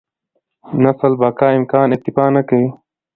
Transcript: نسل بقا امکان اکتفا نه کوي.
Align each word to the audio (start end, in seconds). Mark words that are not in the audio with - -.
نسل 0.83 1.13
بقا 1.21 1.47
امکان 1.57 1.87
اکتفا 1.95 2.25
نه 2.35 2.41
کوي. 2.47 2.67